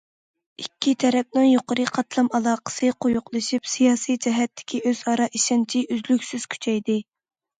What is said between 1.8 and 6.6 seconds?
قاتلام ئالاقىسى قويۇقلىشىپ، سىياسىي جەھەتتىكى ئۆزئارا ئىشەنچى ئۈزلۈكسىز